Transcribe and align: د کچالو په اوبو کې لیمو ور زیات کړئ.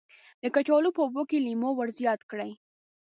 د 0.41 0.43
کچالو 0.55 0.89
په 0.95 1.01
اوبو 1.05 1.21
کې 1.29 1.37
لیمو 1.45 1.69
ور 1.75 1.89
زیات 1.99 2.21
کړئ. 2.31 2.51